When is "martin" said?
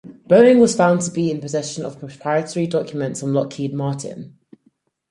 3.71-4.35